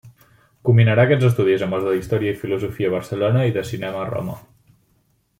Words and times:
Combinarà 0.67 1.03
aquests 1.07 1.25
estudis 1.27 1.65
amb 1.65 1.77
els 1.79 1.85
d'història 1.89 2.33
i 2.35 2.39
filosofia 2.45 2.89
a 2.91 2.93
Barcelona 2.97 3.43
i 3.49 3.53
de 3.59 3.65
cinema 3.73 4.01
a 4.05 4.09
Roma. 4.13 4.39